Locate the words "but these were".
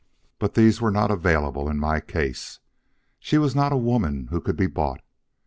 0.39-0.89